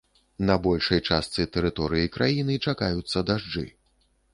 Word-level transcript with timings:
На 0.49 0.55
большай 0.67 1.01
частцы 1.11 1.47
тэрыторыі 1.57 2.13
краіны 2.19 2.59
чакаюцца 2.65 3.27
дажджы. 3.33 3.69